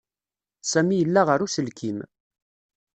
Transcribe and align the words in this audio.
Sami 0.71 0.95
yella 0.99 1.21
ɣer 1.27 1.39
uselkim. 1.45 1.99